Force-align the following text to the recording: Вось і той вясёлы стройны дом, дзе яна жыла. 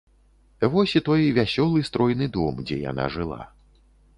Вось 0.75 0.93
і 0.99 1.01
той 1.09 1.21
вясёлы 1.37 1.83
стройны 1.91 2.31
дом, 2.39 2.55
дзе 2.71 2.81
яна 2.91 3.05
жыла. 3.19 3.41